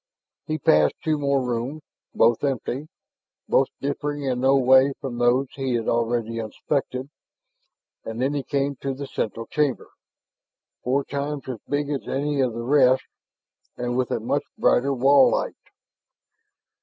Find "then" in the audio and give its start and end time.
8.19-8.33